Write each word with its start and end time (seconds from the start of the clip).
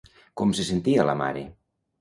Com 0.41 0.53
se 0.59 0.65
sentia 0.69 1.07
la 1.11 1.17
mare? 1.23 1.47